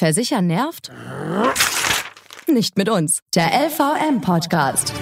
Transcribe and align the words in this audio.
Versichern 0.00 0.46
nervt? 0.46 0.90
Nicht 2.48 2.78
mit 2.78 2.88
uns. 2.88 3.20
Der 3.34 3.50
LVM-Podcast. 3.66 4.94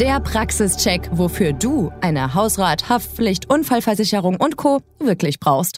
Der 0.00 0.18
Praxischeck, 0.20 1.10
wofür 1.12 1.52
du 1.52 1.92
eine 2.00 2.32
Hausrat, 2.32 2.88
Haftpflicht, 2.88 3.50
Unfallversicherung 3.50 4.36
und 4.36 4.56
Co. 4.56 4.80
wirklich 4.98 5.40
brauchst. 5.40 5.76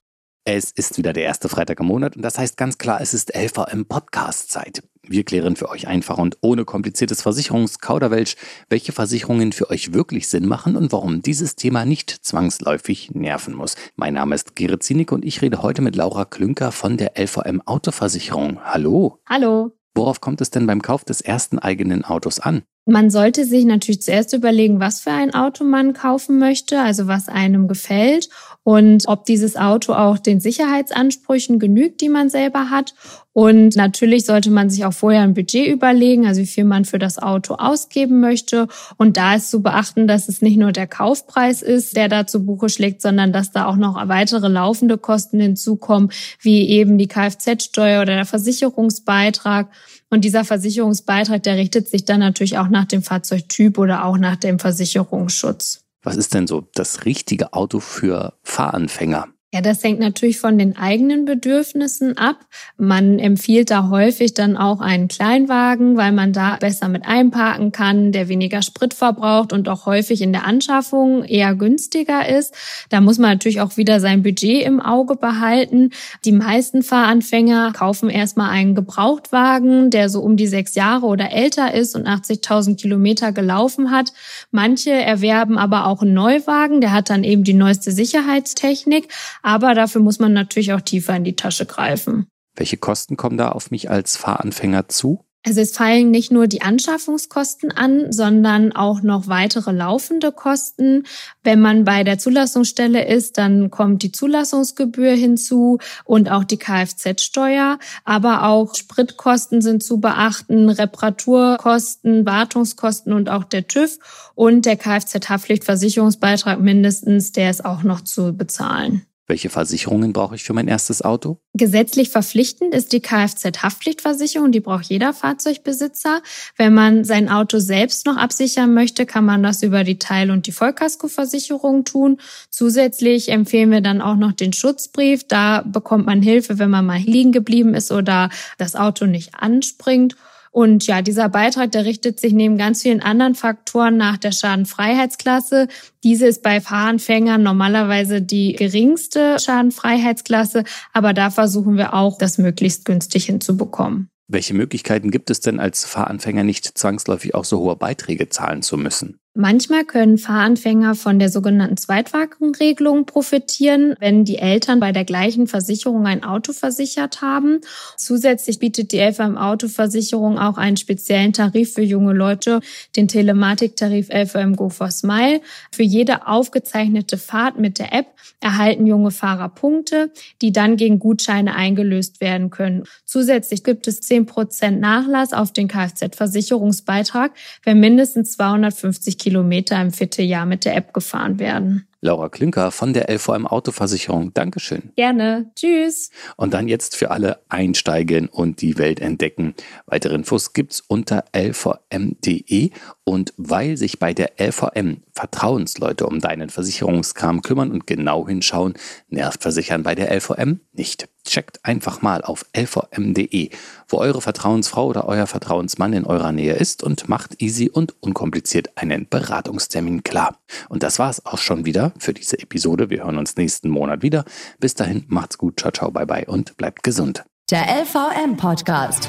Es 0.51 0.71
ist 0.71 0.97
wieder 0.97 1.13
der 1.13 1.25
erste 1.25 1.51
Freitag 1.51 1.79
im 1.79 1.85
Monat 1.85 2.17
und 2.17 2.23
das 2.23 2.39
heißt 2.39 2.57
ganz 2.57 2.79
klar, 2.79 3.03
es 3.03 3.13
ist 3.13 3.37
LVM 3.37 3.85
Podcast 3.85 4.51
Zeit. 4.51 4.83
Wir 5.03 5.23
klären 5.23 5.57
für 5.57 5.69
euch 5.69 5.89
einfach 5.89 6.17
und 6.17 6.39
ohne 6.41 6.65
kompliziertes 6.65 7.21
Versicherungskauderwelsch, 7.21 8.35
welche 8.71 8.93
Versicherungen 8.93 9.53
für 9.53 9.69
euch 9.69 9.93
wirklich 9.93 10.27
Sinn 10.29 10.49
machen 10.49 10.75
und 10.75 10.91
warum 10.91 11.21
dieses 11.21 11.55
Thema 11.55 11.85
nicht 11.85 12.09
zwangsläufig 12.25 13.11
nerven 13.11 13.55
muss. 13.55 13.75
Mein 13.97 14.15
Name 14.15 14.35
ist 14.35 14.57
Gerrit 14.57 14.83
Zienig 14.83 15.13
und 15.13 15.23
ich 15.23 15.43
rede 15.43 15.61
heute 15.61 15.83
mit 15.83 15.97
Laura 15.97 16.25
Klünker 16.25 16.73
von 16.73 16.97
der 16.97 17.13
LVM 17.19 17.61
Autoversicherung. 17.67 18.65
Hallo. 18.65 19.19
Hallo. 19.29 19.73
Worauf 19.95 20.23
kommt 20.23 20.41
es 20.41 20.51
denn 20.51 20.67
beim 20.67 20.81
Kauf 20.81 21.05
des 21.05 21.21
ersten 21.21 21.59
eigenen 21.59 22.07
Autos 22.07 22.41
an? 22.41 22.63
Man 22.87 23.11
sollte 23.11 23.45
sich 23.45 23.67
natürlich 23.67 24.01
zuerst 24.01 24.33
überlegen, 24.33 24.81
was 24.81 25.01
für 25.01 25.11
ein 25.11 25.35
Auto 25.35 25.63
man 25.63 25.93
kaufen 25.93 26.39
möchte, 26.39 26.81
also 26.81 27.07
was 27.07 27.29
einem 27.29 27.69
gefällt 27.69 28.31
und 28.69 29.09
ob 29.09 29.25
dieses 29.25 29.57
Auto 29.57 29.95
auch 29.95 30.19
den 30.19 30.41
Sicherheitsansprüchen 30.41 31.59
genügt, 31.59 32.03
die 32.03 32.11
man 32.11 32.29
selber 32.29 32.69
hat. 32.69 32.93
Und 33.33 33.77
natürlich 33.77 34.27
sollte 34.27 34.51
man 34.51 34.69
sich 34.69 34.85
auch 34.85 34.93
vorher 34.93 35.23
ein 35.23 35.33
Budget 35.33 35.69
überlegen, 35.69 36.27
also 36.27 36.43
wie 36.43 36.47
viel 36.47 36.65
man 36.65 36.85
für 36.85 36.99
das 36.99 37.19
Auto 37.19 37.55
ausgeben 37.55 38.21
möchte. 38.21 38.69
Und 38.99 39.17
da 39.17 39.37
ist 39.37 39.51
zu 39.51 39.63
beachten, 39.63 40.07
dass 40.07 40.29
es 40.29 40.43
nicht 40.43 40.59
nur 40.59 40.73
der 40.73 40.87
Kaufpreis 40.87 41.63
ist, 41.63 41.97
der 41.97 42.11
da 42.11 42.27
zu 42.27 42.45
Buche 42.45 42.69
schlägt, 42.69 43.01
sondern 43.01 43.33
dass 43.33 43.53
da 43.53 43.65
auch 43.65 43.77
noch 43.77 44.07
weitere 44.07 44.49
laufende 44.49 44.99
Kosten 44.99 45.41
hinzukommen, 45.41 46.11
wie 46.39 46.69
eben 46.69 46.99
die 46.99 47.09
Kfz-Steuer 47.09 48.03
oder 48.03 48.17
der 48.17 48.27
Versicherungsbeitrag. 48.27 49.71
Und 50.11 50.27
dieser 50.27 50.45
Versicherungsbeitrag, 50.45 51.43
der 51.43 51.57
richtet 51.57 51.89
sich 51.89 52.05
dann 52.05 52.21
natürlich 52.21 52.59
auch 52.59 52.69
nach 52.69 52.85
dem 52.85 53.03
Fahrzeugtyp 53.03 53.79
oder 53.79 54.05
auch 54.05 54.19
nach 54.19 54.37
dem 54.37 54.59
Versicherungsschutz. 54.59 55.88
Was 56.09 56.17
ist 56.17 56.33
denn 56.33 56.47
so 56.47 56.67
das 56.73 57.05
richtige 57.05 57.53
Auto 57.53 57.81
für 57.81 58.33
Fahranfänger? 58.43 59.29
Ja, 59.51 59.63
das 59.63 59.83
hängt 59.83 59.99
natürlich 59.99 60.39
von 60.39 60.59
den 60.59 60.77
eigenen 60.77 61.25
Bedürfnissen 61.25 62.19
ab. 62.19 62.37
Man 62.77 63.19
empfiehlt 63.19 63.71
da 63.71 63.89
häufig 63.89 64.35
dann 64.35 64.59
auch 64.59 64.83
einen 64.83 65.09
Kleinwagen, 65.09 65.97
weil 65.97 66.13
man 66.13 66.35
da 66.35 66.57
besser 66.57 66.91
mit 66.91 67.07
einparken 67.07 67.73
kann, 67.73 68.13
der 68.13 68.29
weniger 68.29 68.61
Sprit 68.61 68.93
verbraucht 68.93 69.55
und 69.55 69.71
auch 69.71 69.87
häufig 69.87 70.21
in 70.21 70.35
der 70.35 70.45
Anschaffung 70.45 71.25
eher 71.25 71.55
günstiger 71.55 72.29
ist. 72.29 72.55
Da 72.91 73.01
muss 73.01 73.17
man 73.17 73.31
natürlich 73.31 73.63
auch 73.63 73.79
wieder 73.79 74.01
sein 74.01 74.23
Budget 74.23 74.67
im 74.67 74.83
Auge 74.83 75.17
behalten. 75.17 75.93
Die 76.27 76.33
meisten 76.33 76.83
Fahranfänger 76.83 77.73
kaufen 77.73 78.11
erstmal 78.11 78.51
einen 78.51 78.75
Gebrauchtwagen, 78.75 79.89
der 79.89 80.11
so 80.11 80.21
um 80.21 80.37
die 80.37 80.47
sechs 80.47 80.75
Jahre 80.75 81.07
oder 81.07 81.33
älter 81.33 81.73
ist 81.73 81.97
und 81.97 82.07
80.000 82.07 82.77
Kilometer 82.77 83.33
gelaufen 83.33 83.93
hat. 83.93 84.13
Manche 84.51 84.93
erwerben 84.93 85.57
aber 85.57 85.87
auch 85.87 86.03
einen 86.03 86.13
Neuwagen, 86.13 86.83
der 86.83 86.93
hat 86.93 87.09
dann 87.09 87.25
eben 87.25 87.45
die 87.45 87.55
neueste 87.55 87.93
Sicherheitstechnik. 87.93 89.09
Aber 89.43 89.75
dafür 89.75 90.01
muss 90.01 90.19
man 90.19 90.33
natürlich 90.33 90.73
auch 90.73 90.81
tiefer 90.81 91.17
in 91.17 91.25
die 91.25 91.37
Tasche 91.37 91.67
greifen. 91.67 92.27
Welche 92.55 92.77
Kosten 92.77 93.17
kommen 93.17 93.39
da 93.39 93.51
auf 93.51 93.71
mich 93.71 93.91
als 93.91 94.17
Fahranfänger 94.17 94.89
zu? 94.89 95.25
Also 95.47 95.61
es 95.61 95.73
fallen 95.73 96.11
nicht 96.11 96.33
nur 96.33 96.47
die 96.47 96.63
Anschaffungskosten 96.63 97.71
an, 97.73 98.13
sondern 98.13 98.73
auch 98.73 99.03
noch 99.03 99.29
weitere 99.29 99.71
laufende 99.71 100.33
Kosten. 100.33 101.05
Wenn 101.43 101.61
man 101.61 101.85
bei 101.85 102.05
der 102.05 102.19
Zulassungsstelle 102.19 103.07
ist, 103.07 103.39
dann 103.39 103.71
kommt 103.71 104.03
die 104.03 104.13
Zulassungsgebühr 104.13 105.13
hinzu 105.13 105.79
und 106.05 106.31
auch 106.31 106.45
die 106.45 106.59
Kfz-Steuer. 106.59 107.79
Aber 108.05 108.45
auch 108.45 108.75
Spritkosten 108.75 109.63
sind 109.63 109.83
zu 109.83 110.01
beachten, 110.01 110.69
Reparaturkosten, 110.69 112.27
Wartungskosten 112.27 113.13
und 113.13 113.31
auch 113.31 113.45
der 113.45 113.69
TÜV 113.69 113.99
und 114.35 114.67
der 114.67 114.77
Kfz-Haftpflichtversicherungsbeitrag 114.77 116.61
mindestens, 116.61 117.33
der 117.33 117.51
ist 117.51 117.65
auch 117.65 117.85
noch 117.85 118.03
zu 118.03 118.37
bezahlen. 118.37 119.08
Welche 119.31 119.51
Versicherungen 119.51 120.15
brauche 120.15 120.37
ich 120.37 120.45
für 120.45 120.55
mein 120.55 120.69
erstes 120.69 121.03
Auto? 121.03 121.37
Gesetzlich 121.53 122.09
verpflichtend 122.09 122.75
ist 122.75 122.95
die 122.95 123.01
Kfz-Haftpflichtversicherung. 123.01 124.53
Die 124.53 124.61
braucht 124.61 124.87
jeder 124.87 125.13
Fahrzeugbesitzer. 125.13 126.23
Wenn 126.57 126.73
man 126.73 127.05
sein 127.05 127.29
Auto 127.29 127.59
selbst 127.59 128.07
noch 128.07 128.17
absichern 128.17 128.73
möchte, 128.73 129.05
kann 129.05 129.27
man 129.27 129.43
das 129.43 129.63
über 129.63 129.85
die 129.85 129.99
Teil- 129.99 130.31
und 130.31 130.47
die 130.47 130.53
Vollkaskoversicherung 130.53 131.85
tun. 131.85 132.19
Zusätzlich 132.49 133.29
empfehlen 133.29 133.71
wir 133.71 133.83
dann 133.83 134.01
auch 134.01 134.17
noch 134.17 134.33
den 134.33 134.55
Schutzbrief. 134.55 135.25
Da 135.29 135.61
bekommt 135.61 136.07
man 136.07 136.23
Hilfe, 136.23 136.59
wenn 136.59 136.71
man 136.71 136.87
mal 136.87 136.99
liegen 136.99 137.33
geblieben 137.33 137.75
ist 137.75 137.93
oder 137.93 138.31
das 138.57 138.77
Auto 138.77 139.05
nicht 139.05 139.35
anspringt. 139.35 140.17
Und 140.51 140.87
ja, 140.87 141.03
dieser 141.03 141.29
Beitrag, 141.29 141.73
der 141.73 141.85
richtet 141.85 142.21
sich 142.21 142.33
neben 142.33 142.59
ganz 142.59 142.83
vielen 142.83 143.03
anderen 143.03 143.35
Faktoren 143.35 143.97
nach 143.97 144.17
der 144.17 144.33
Schadenfreiheitsklasse. 144.33 145.69
Diese 146.05 146.27
ist 146.27 146.43
bei 146.43 146.61
Fahranfängern 146.61 147.43
normalerweise 147.43 148.23
die 148.23 148.55
geringste 148.55 149.39
Schadenfreiheitsklasse, 149.39 150.65
aber 150.93 151.13
da 151.13 151.31
versuchen 151.31 151.77
wir 151.77 151.95
auch, 151.95 152.19
das 152.19 152.39
möglichst 152.39 152.85
günstig 152.85 153.27
hinzubekommen. 153.27 154.09
Welche 154.31 154.53
Möglichkeiten 154.53 155.11
gibt 155.11 155.31
es 155.31 155.41
denn 155.41 155.59
als 155.59 155.87
Fahranfänger 155.87 156.45
nicht 156.45 156.77
zwangsläufig 156.77 157.35
auch 157.35 157.45
so 157.45 157.61
hohe 157.61 157.77
Beiträge 157.77 158.29
zahlen 158.29 158.61
zu 158.61 158.77
müssen? 158.77 159.19
Manchmal 159.41 159.85
können 159.85 160.19
Fahranfänger 160.19 160.97
von 160.97 161.21
der 161.21 161.29
sogenannten 161.29 161.77
Zweitwagenregelung 161.77 163.07
profitieren, 163.07 163.95
wenn 164.01 164.25
die 164.25 164.39
Eltern 164.39 164.81
bei 164.81 164.91
der 164.91 165.05
gleichen 165.05 165.47
Versicherung 165.47 166.09
ein 166.09 166.25
Auto 166.25 166.53
versichert 166.53 167.23
haben. 167.23 167.61
Zusätzlich 167.97 168.59
bietet 168.59 168.91
die 168.91 168.99
LVM 168.99 169.39
Autoversicherung 169.39 170.41
auch 170.41 170.59
einen 170.59 170.77
speziellen 170.77 171.33
Tarif 171.33 171.75
für 171.75 171.83
junge 171.83 172.15
Leute, 172.15 172.59
den 172.97 173.07
Telematiktarif 173.07 174.09
LVM 174.13 174.57
Go 174.57 174.71
for 174.71 174.91
Smile. 174.91 175.41
Für 175.71 175.85
jede 175.85 176.27
aufgezeichnete 176.27 177.17
Fahrt 177.17 177.61
mit 177.61 177.79
der 177.79 177.93
App 177.93 178.07
erhalten 178.41 178.89
junge 178.89 179.13
Fahrer 179.13 179.51
Punkte, 179.51 180.11
die 180.43 180.51
dann 180.51 180.77
gegen 180.77 180.99
Gutscheine 180.99 181.55
eingelöst 181.55 182.21
werden 182.21 182.51
können. 182.51 182.83
Zusätzlich 183.05 183.63
gibt 183.63 183.87
es 183.87 184.03
10% 184.03 184.73
Nachlass 184.73 185.33
auf 185.33 185.53
den 185.53 185.69
Kfz-Versicherungsbeitrag, 185.69 187.31
wenn 187.63 187.79
mindestens 187.79 188.33
250 188.33 189.17
Kilometer 189.17 189.28
im 189.29 189.91
Vierteljahr 189.93 190.47
mit 190.47 190.65
der 190.65 190.77
App 190.77 190.93
gefahren 190.93 191.39
werden. 191.39 191.89
Laura 192.01 192.29
Klünker 192.29 192.71
von 192.71 192.93
der 192.93 193.11
LVM 193.11 193.47
Autoversicherung. 193.47 194.33
Dankeschön. 194.33 194.93
Gerne. 194.95 195.51
Tschüss. 195.57 196.11
Und 196.37 196.55
dann 196.55 196.69
jetzt 196.69 196.95
für 196.95 197.11
alle 197.11 197.41
einsteigen 197.49 198.29
und 198.29 198.63
die 198.63 198.79
Welt 198.79 199.01
entdecken. 199.01 199.55
Weitere 199.87 200.15
Infos 200.15 200.53
gibt's 200.53 200.81
unter 200.81 201.25
lvm.de 201.33 202.71
und 203.03 203.35
weil 203.37 203.77
sich 203.77 203.99
bei 203.99 204.15
der 204.15 204.35
LVM 204.39 205.03
Vertrauensleute 205.13 206.07
um 206.07 206.21
deinen 206.21 206.51
Versicherungskram 206.51 207.43
kümmern 207.43 207.73
und 207.73 207.89
genau 207.89 208.29
hinschauen, 208.29 208.75
nervt 209.09 209.43
Versichern 209.43 209.83
bei 209.83 209.97
der 209.97 210.15
LVM 210.15 210.61
nicht. 210.73 211.09
Checkt 211.29 211.65
einfach 211.65 212.01
mal 212.01 212.23
auf 212.23 212.47
lvm.de, 212.55 213.51
wo 213.89 213.99
eure 213.99 214.23
Vertrauensfrau 214.23 214.87
oder 214.87 215.07
euer 215.07 215.27
Vertrauensmann 215.27 215.93
in 215.93 216.05
eurer 216.05 216.33
Nähe 216.33 216.55
ist 216.55 216.83
und 216.83 217.09
macht 217.09 217.43
easy 217.43 217.69
und 217.69 217.95
unkompliziert 218.01 218.71
einen 218.77 219.07
Beratungstermin 219.09 220.03
klar. 220.03 220.39
Und 220.69 220.83
das 220.83 220.99
war's 220.99 221.27
auch 221.27 221.39
schon 221.39 221.67
wieder 221.67 221.93
für 221.99 222.15
diese 222.15 222.39
Episode. 222.39 222.89
Wir 222.89 223.05
hören 223.05 223.19
uns 223.19 223.37
nächsten 223.37 223.69
Monat 223.69 224.03
wieder. 224.03 224.25
Bis 224.59 224.75
dahin, 224.75 225.05
macht's 225.09 225.37
gut, 225.37 225.61
ciao, 225.61 225.71
ciao, 225.71 225.91
bye, 225.91 226.07
bye 226.07 226.25
und 226.27 226.57
bleibt 226.57 226.83
gesund. 226.83 227.25
Der 227.51 227.63
LVM 227.63 228.37
Podcast. 228.37 229.09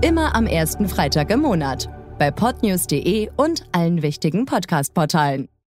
Immer 0.00 0.34
am 0.34 0.46
ersten 0.46 0.88
Freitag 0.88 1.30
im 1.30 1.40
Monat. 1.40 1.88
Bei 2.18 2.30
podnews.de 2.30 3.30
und 3.36 3.64
allen 3.72 4.02
wichtigen 4.02 4.44
Podcast-Portalen. 4.44 5.48